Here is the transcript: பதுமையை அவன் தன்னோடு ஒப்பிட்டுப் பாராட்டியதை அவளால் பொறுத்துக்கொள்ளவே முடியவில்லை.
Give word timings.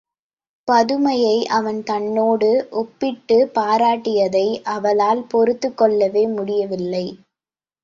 பதுமையை 0.67 1.35
அவன் 1.49 1.83
தன்னோடு 1.83 2.49
ஒப்பிட்டுப் 2.71 3.51
பாராட்டியதை 3.59 4.45
அவளால் 4.71 5.23
பொறுத்துக்கொள்ளவே 5.33 6.35
முடியவில்லை. 6.35 7.05